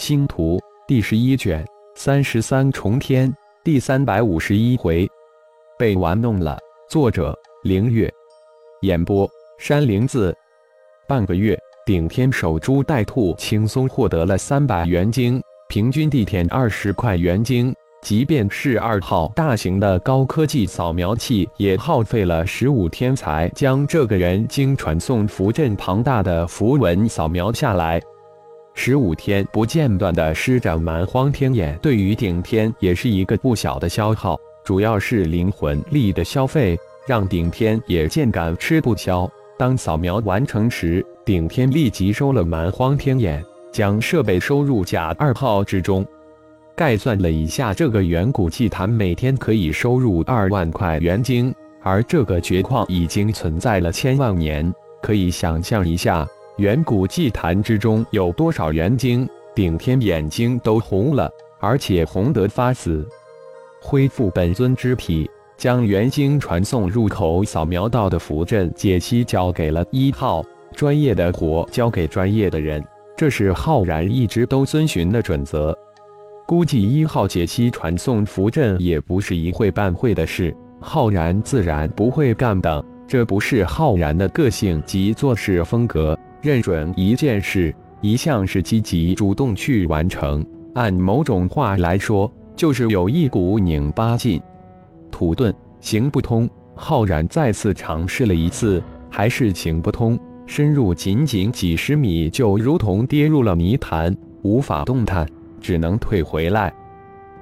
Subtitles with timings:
[0.00, 1.62] 星图第十一卷
[1.94, 3.30] 三十三重天
[3.62, 5.06] 第三百五十一回，
[5.78, 6.58] 被玩弄了。
[6.88, 8.10] 作者：凌月，
[8.80, 9.28] 演播：
[9.58, 10.34] 山灵子。
[11.06, 11.54] 半个月，
[11.84, 15.38] 顶天守株待兔轻松获得了三百元晶，
[15.68, 17.70] 平均地点二十块元晶。
[18.00, 28.00] 即便是二号大型的高科技扫描器，也耗费了十五天才将这个人经传送符阵庞大的符文扫描下来。
[28.82, 39.30] 十五天不间断的施展蛮荒天眼，对于顶天也是一个不小的消耗，主要是灵魂力的消费，让顶天也渐感吃不消。
[39.58, 46.02] 当扫描完成时，顶天立即收了蛮荒天眼，将设备收入甲二号之中。
[46.74, 54.72] 概算了一下，这个远古祭坛每天可以收入二万块元晶，而这个绝矿已经存在了千万年，
[55.02, 56.26] 可以想象一下。
[56.60, 59.26] 远古祭坛之中有多少元晶？
[59.54, 61.26] 顶天眼睛都红了，
[61.58, 63.08] 而且红得发紫。
[63.80, 70.44] 恢复本尊之体，将元晶传送入口扫描到的符阵解析交给了一号，
[70.74, 72.84] 专业的活交给专业的人，
[73.16, 75.74] 这是浩然一直都遵循的准则。
[76.46, 86.14] 估计一号解析传送符阵也不是一会半会的事，浩然自然不会干的，这不是浩然的个性及做事风格。
[86.42, 90.44] 认准一件事，一向是积极主动去完成。
[90.74, 94.40] 按某种话来说，就是有一股拧巴劲。
[95.10, 100.18] 土遁行不通，浩然再次尝试了一次，还是行不通。
[100.46, 105.28] 深入仅仅几十米，就如同跌入了泥潭，无法动弹，
[105.60, 106.72] 只能退回来。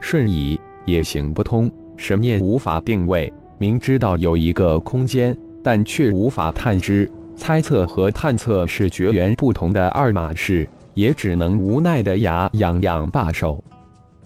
[0.00, 7.10] 瞬移也行不通，神念无法定位，明知道有一个空间，但却无法探知。
[7.38, 13.62] 猜测和探测是绝缘不同的二码事，也只能无奈的牙痒痒罢手。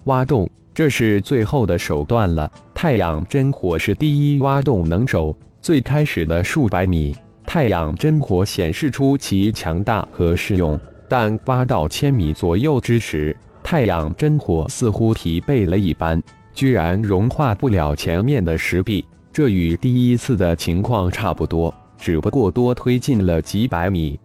[0.05, 2.51] 挖洞，这是最后的手段了。
[2.73, 5.33] 太阳真火是第一挖洞能手。
[5.61, 7.15] 最开始的数百米，
[7.45, 16.21] 太阳真火显示出其强大和适用，但挖到千米左右之时，太阳真火似乎疲惫了一般，
[16.53, 19.05] 居然融化不了前面的石壁。
[19.31, 21.73] 这与第一次的情况差不多。
[22.03, 24.19] 只不过多推进了几百米，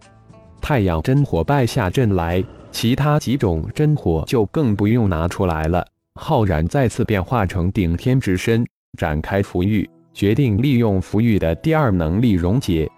[0.61, 5.87] 太阳真火败下阵来，其他几种真火就更不用拿出来了。
[6.17, 8.67] 浩然再次变化成顶天之身，
[8.99, 12.91] 展开符玉，决定利用符玉的第二能力溶解。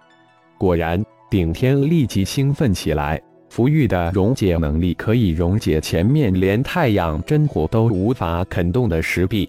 [0.56, 3.20] 果然，顶天立即兴奋起来，
[3.50, 9.46] 符玉的溶解能力可以溶解前面连太阳真火都无法啃动的石壁。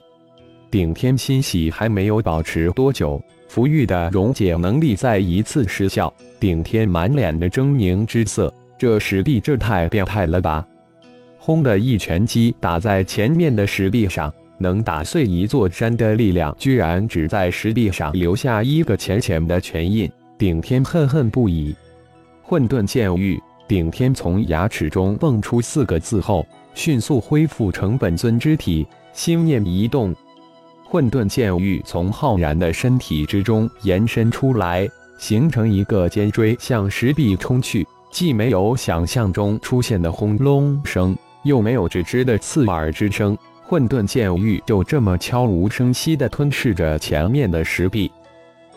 [0.69, 3.21] 顶天欣喜还没有保持多久。
[3.51, 8.53] 符玉的溶解能力再一次失效，顶天满脸的狰狞之色。
[8.77, 10.65] 这石壁这太变态了吧！
[11.37, 20.09] 轰的一拳击打在前面的石壁上，能打碎一座山的力量，居然只在石壁上留下一个浅浅的拳印。
[20.37, 21.75] 顶天恨恨不已。
[22.41, 30.15] 混沌剑域，顶天从牙齿中蹦出四个字后，迅速恢复成本尊之体，心念一动。
[30.91, 34.85] 混沌剑域从浩然的身体之中延伸出来，
[35.17, 37.87] 形成一个尖锥，向石壁冲去。
[38.11, 41.15] 既没有想象中出现的轰隆声，
[41.45, 48.11] 又没有吱吱的刺耳之声，混沌剑域就这么悄无声息地吞噬着前面的石壁。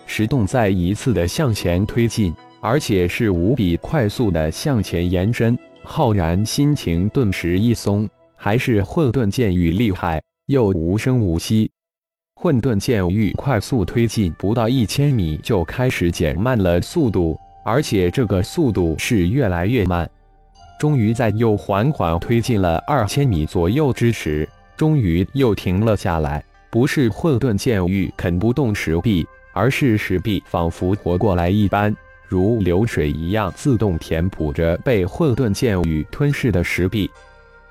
[0.07, 5.59] 石洞再一次的向前推进，而且是无比快速的向前延伸。
[5.83, 11.69] 浩然心情顿时一松，还是混沌剑域厉害，又无声无息。
[12.45, 20.07] 混沌剑域快速推进，不到一千米就开始减慢了速度，而且这个速度是越来越慢。
[20.79, 24.47] 终于在又缓缓推进了二千米左右之时，
[24.77, 26.45] 终于又停了下来。
[26.71, 31.97] 不是混沌剑域啃不动石壁，而是石壁仿佛活过来一般，
[32.29, 37.11] 如流水一样自动填补着被混沌剑域吞噬的石壁。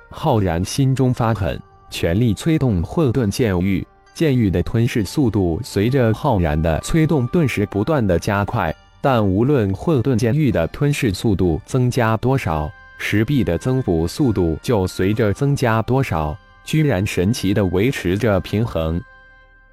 [0.09, 1.61] 浩然心中发狠，
[1.91, 3.85] 全力催动混沌剑域。
[4.13, 8.73] 剑域的吞噬速度随着浩然的催动，顿时不断的加快。
[9.01, 19.01] 但无论混沌剑域的吞噬速度增加多少，石壁的增补速度就随着增加多少，居然神奇的维持着平衡。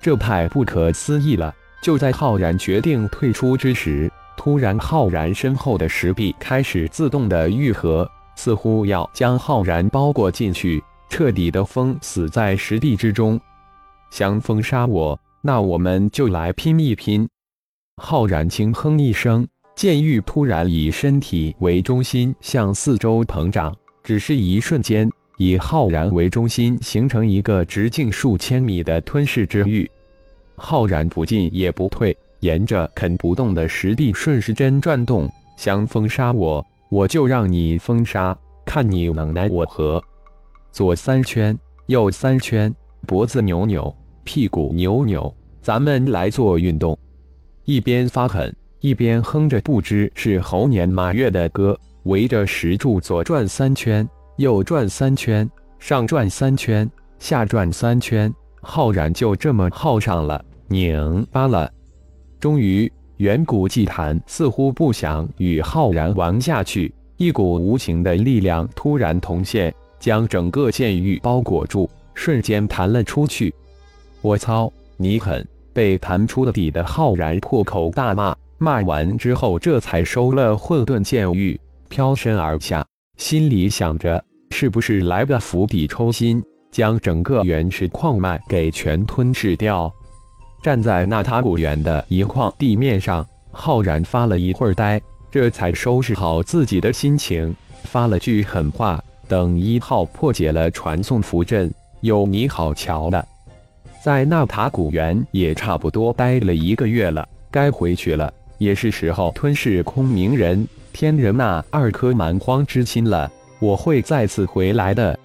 [0.00, 1.54] 这太不可思议了！
[1.81, 13.40] 就在浩然决定退出之时，突然浩然身后的石壁开始自动的愈合，似乎要将浩然包裹进去，彻底的封死在石壁之中。
[14.10, 17.28] 想封杀我，那我们就来拼一拼！
[17.96, 19.46] 浩然轻哼一声，
[19.76, 25.08] 剑玉突然以身体为中心向四周膨胀，只是一瞬间，
[25.38, 29.88] 以浩然为中心，形成一个直径数千米的吞噬之域。
[30.56, 38.36] 浩然不进也不退，沿着啃不动的石壁顺时针转动，想封杀我，我就让你封杀，
[38.66, 40.02] 看你能奈我何。
[40.72, 42.74] 左三圈，右三圈，
[43.06, 43.94] 脖子扭扭，
[44.25, 46.99] 屁股扭扭，咱们来做运动。
[47.64, 54.08] 一边发狠，一边哼着不知是猴年马月的歌，围着石柱左转三圈。
[54.37, 58.32] 右转三圈，上转三圈，下转三圈，
[58.62, 61.70] 浩然就这么耗上了，拧巴了。
[62.38, 73.55] 终于，远古祭坛似乎不想与浩然玩下去，一股无形的力量突然同现，将整个剑域包裹住，瞬间弹了出去。
[74.22, 75.46] 我操，你狠！
[75.72, 81.58] 被弹出了底的浩然破口大骂，骂完之后，这才收了混沌剑玉，
[81.88, 82.84] 飘身而下，
[83.17, 84.22] 心里想着。
[84.50, 89.90] 是不是来个釜底抽薪，将整个原始矿脉给全吞噬掉？
[90.62, 95.00] 站在纳塔古园的一矿地面上，浩然发了一会儿呆，
[95.31, 103.25] 这才收拾好自己的心情，发了句狠话：“等一号破解了传送符阵，有你好瞧的。”
[104.02, 113.31] 在纳塔古园也差不多待了一个月了，该回去了，也是时候吞噬空明人、天人那二颗蛮荒之心了。
[113.58, 115.19] 我会再次回来的。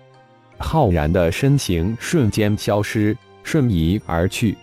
[0.58, 4.58] 浩然的身形瞬间消失，瞬移而去。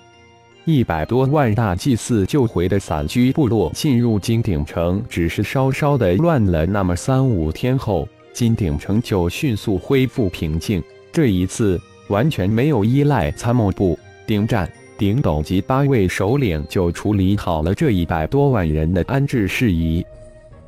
[0.66, 10.82] 一百多万大祭司救回的散居部落进入金鼎城，只是稍稍的乱了那么三五天后，金鼎城就迅速恢复平静。
[11.10, 20.04] 这一次完全没有依赖参谋部、顶战、顶斗及八位首领就处理好了这一百多万人的安置事宜。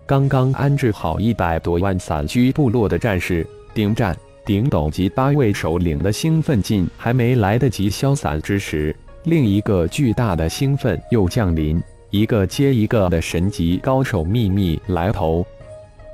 [0.06, 8.94] 刚刚安置好一百多万散居部落的战士，顶战、顶斗及八位首领的兴奋劲还没来得及消散之时，
[9.25, 11.82] 另一个巨大的兴奋又降临。
[12.10, 15.44] 一个接一个的神级高手秘密来头。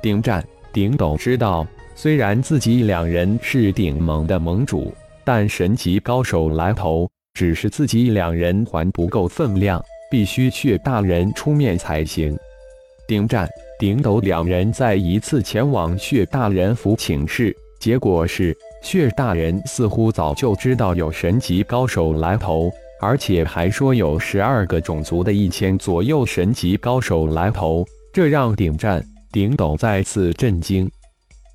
[0.01, 0.43] 顶战、
[0.73, 4.91] 顶斗知道，虽然自己两人是顶盟的盟主，
[5.23, 12.37] 但神级高手来头，只是自己两人还不够分量，必须血大人出面才行。
[13.07, 13.49] 顶战。
[13.79, 22.71] 顶斗两人再一次前往血大人府请示，结果是血大人似乎早就知道有神级高手来头，
[23.01, 27.83] 而且还说有十二个种族的一千左右神级高手来头，
[28.13, 30.87] 这让顶战、顶斗再次震惊。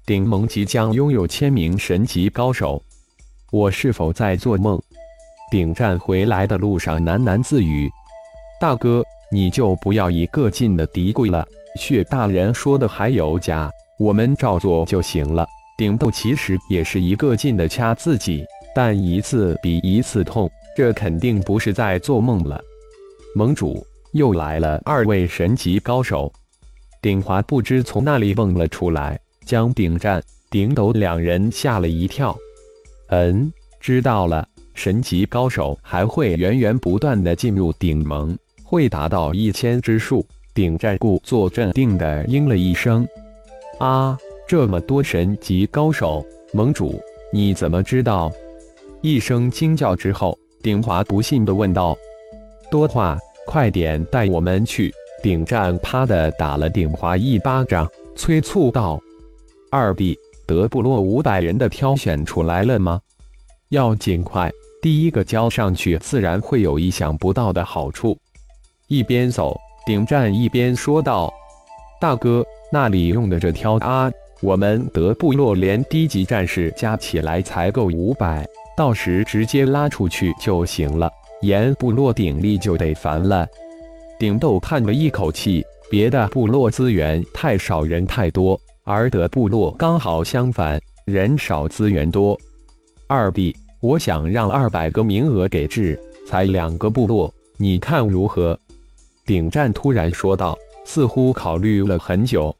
[0.05, 2.83] 顶盟即将拥有千名神级高手，
[3.57, 4.79] 我是否在做梦？
[5.51, 7.91] 顶战回来的路上喃喃自语
[8.61, 11.43] ：“大哥，你就不要一个劲的嘀咕了。”
[11.81, 15.47] 血大人说的还有假，我们照做就行了。
[15.79, 18.45] 顶斗其实也是一个劲的掐自己，
[18.75, 22.61] 但一次比一次痛，这肯定不是在做梦了。
[23.35, 23.83] 盟主
[24.13, 26.31] 又来了二位神级高手，
[27.01, 32.37] 顶华不知从哪里蹦了出来，将顶战、顶斗两人吓了一跳。
[33.09, 40.27] 嗯，知道了，神级高手还会源源不断的进入顶盟，会达到一千之数。
[40.55, 43.07] 顶战故作镇定的应了一声
[43.79, 44.17] ：“啊，
[44.49, 46.99] 这么多神级高手，盟主
[47.31, 48.33] 你怎么知道？”
[49.03, 51.95] 一声惊叫之后，顶华不信的问道
[52.71, 54.91] ：“多话，快点带我们去！”
[55.23, 57.87] 顶战啪的打了顶华一巴掌，
[58.17, 58.99] 催促道
[59.71, 63.01] ：“二弟，德部落五百人的挑选出来了吗？
[63.71, 64.51] 要尽快，
[64.81, 68.17] 第一个交上去，自然会有意想不到的好处。”
[68.89, 69.57] 一边走。
[69.85, 71.33] 顶战一边说道
[72.01, 74.11] ：“大哥，那里用的这挑啊？
[74.43, 78.45] 我们德部落连低级战士加起来才够五百，
[78.77, 81.09] 到时直接拉出去就行了。
[81.43, 83.47] 沿部落鼎力就得烦了。”
[84.19, 92.39] 顶斗叹了一口气：“别的部落资源太少，人太多，而德部落刚好相反，人少资源多。
[93.09, 98.57] 二弟，我想让二百个名额给治，才两个部落，你看如何？”
[99.27, 102.55] 顶战突然说道，似乎考虑了很久。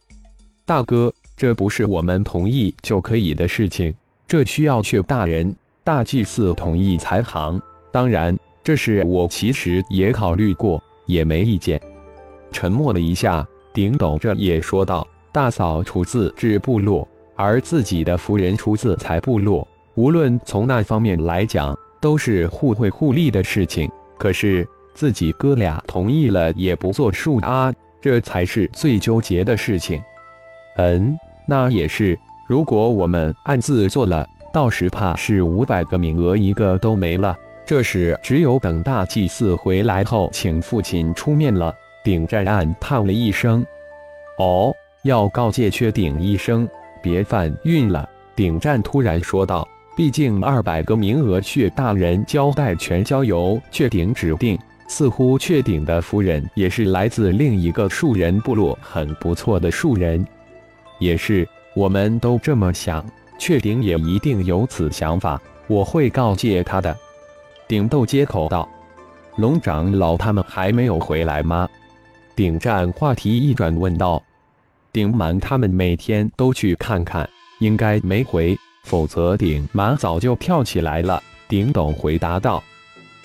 [0.65, 3.95] 大哥，这不是我们同意就可以的事情，
[4.27, 5.55] 这需要去大人、
[5.85, 7.63] 大祭司同意才行。
[7.93, 11.81] 当然，这事我其实也考虑过，也没意见。
[12.51, 15.07] 沉默了一下，顶斗这也说道
[15.37, 23.87] ：“大嫂出自治部落，而自己的夫人出自财部落，无论从那方面来讲，都是互惠互利的事情。
[24.19, 24.67] 可是……”
[24.97, 30.03] 自己哥俩同意了也不作数啊，这才是最纠结的事情。
[30.79, 31.15] 嗯，
[31.47, 32.19] 那也是。
[32.49, 37.37] 如果我们暗自做了，到时怕是五百个名额一个都没了。
[37.67, 41.75] 这时只有等大祭司回来后，请父亲出面了。
[42.03, 43.63] 顶战暗叹了一声
[44.41, 44.73] ：“哦，
[45.03, 46.69] 要告诫薛顶一声，
[47.03, 54.59] 别犯晕了。”顶战突然说道：“毕竟二百个名额，薛大人交代全交由薛顶指定。
[54.89, 60.25] 似乎薛顶的夫人也是来自另一个树人部落，很不错的树人。
[61.01, 63.05] 也是，我们都这么想。
[63.39, 66.97] 雀顶也一定有此想法，我会告诫他的。”
[67.67, 68.69] 顶斗接口道
[69.37, 71.69] ：“龙长老他们还没有回来吗？”
[72.37, 74.23] 顶战话题一转问道
[74.97, 82.65] ：“顶满他们每天都去看看，应该没回，否则顶满早就跳起来了。”顶董回答道：“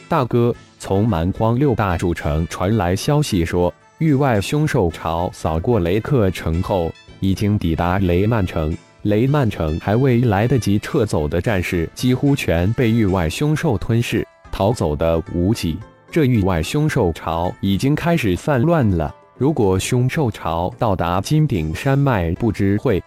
[0.09, 8.75] 大哥，从蛮荒六大主城传来消息说，域外凶兽潮扫过雷克城后，已经抵达雷曼城。
[9.03, 15.77] 雷曼城还未来得及撤走的战士，几乎全被域外凶兽吞噬。”逃走的无几，
[16.11, 19.15] 这域外凶兽潮已经开始泛乱了。
[19.41, 23.03] 如果凶兽潮到达金顶山脉，不知会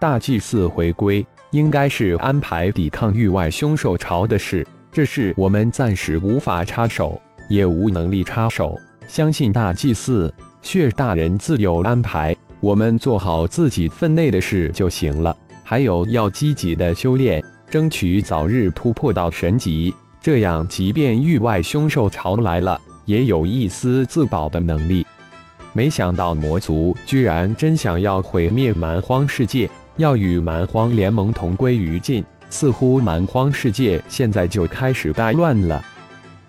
[0.00, 4.66] 大祭司回归，应该是安排抵抗域外凶兽潮的事。
[4.90, 8.76] 这事我们暂时无法插手，也无能力插手。
[9.06, 15.36] 相信大祭司血大人自有安排，我们做好自己分内的事就行了。
[15.62, 19.94] 还有要积极的修炼，争取早日突破到神级。
[20.20, 25.06] 这样，即便域外凶兽潮来了，也有一丝自保的能力。
[25.72, 32.24] 没想到魔族居然真想要毁灭蛮荒世界，要与蛮荒联盟同归于尽。
[32.48, 35.80] 似乎蛮荒世界现在就开始大乱了。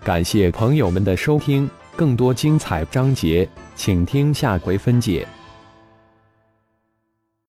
[0.04, 5.28] 感谢朋友们的收听，更多精彩章节，请听下回分解。